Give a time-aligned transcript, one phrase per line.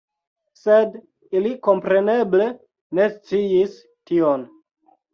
[0.61, 0.95] Sed
[1.41, 2.49] ili kompreneble
[3.01, 3.81] ne sciis
[4.11, 4.53] tion.